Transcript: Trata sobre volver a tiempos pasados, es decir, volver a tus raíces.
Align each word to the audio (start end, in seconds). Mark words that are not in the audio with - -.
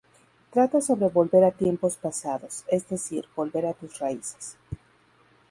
Trata 0.49 0.81
sobre 0.81 1.09
volver 1.09 1.43
a 1.43 1.51
tiempos 1.51 1.95
pasados, 1.95 2.63
es 2.69 2.89
decir, 2.89 3.27
volver 3.35 3.67
a 3.67 3.73
tus 3.73 3.99
raíces. 3.99 4.57